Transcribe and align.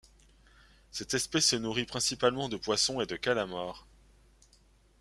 Cette 0.89 1.13
espèce 1.13 1.49
se 1.49 1.55
nourrit 1.57 1.85
principalement 1.85 2.49
de 2.49 2.57
poissons 2.57 3.01
et 3.01 3.05
de 3.05 3.15
calamars. 3.17 3.85